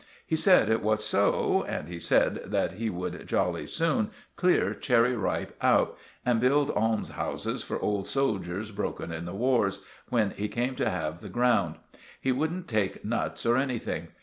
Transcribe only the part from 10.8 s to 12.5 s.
have the ground. He